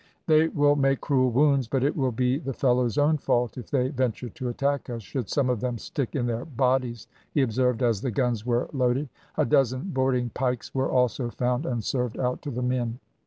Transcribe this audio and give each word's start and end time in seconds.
"These 0.27 0.49
will 0.55 0.75
make 0.75 0.99
cruel 0.99 1.29
wounds, 1.29 1.67
but 1.67 1.83
it 1.83 1.95
will 1.95 2.11
be 2.11 2.39
the 2.39 2.53
fellows' 2.55 2.97
own 2.97 3.19
fault 3.19 3.55
if 3.55 3.69
they 3.69 3.89
venture 3.89 4.29
to 4.29 4.49
attack 4.49 4.89
us, 4.89 5.03
should 5.03 5.29
some 5.29 5.47
of 5.47 5.59
them 5.61 5.77
stick 5.77 6.15
in 6.15 6.25
their 6.25 6.43
bodies," 6.43 7.07
he 7.35 7.43
observed, 7.43 7.83
as 7.83 8.01
the 8.01 8.09
guns 8.09 8.43
were 8.43 8.67
loaded. 8.73 9.09
A 9.37 9.45
dozen 9.45 9.91
boarding 9.91 10.29
pikes 10.31 10.73
were 10.73 10.89
also 10.89 11.29
found 11.29 11.67
and 11.67 11.83
served 11.83 12.17
out 12.17 12.41
to 12.41 12.49
the 12.49 12.63
men. 12.63 12.97